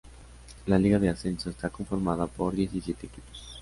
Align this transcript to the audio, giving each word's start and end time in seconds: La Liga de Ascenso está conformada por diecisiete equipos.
La 0.65 0.79
Liga 0.79 0.97
de 0.97 1.09
Ascenso 1.09 1.51
está 1.51 1.69
conformada 1.69 2.25
por 2.25 2.55
diecisiete 2.55 3.05
equipos. 3.05 3.59